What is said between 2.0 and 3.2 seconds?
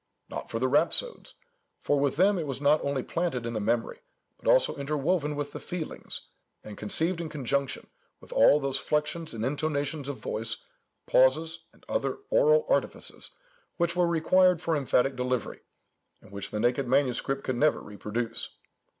them it was not only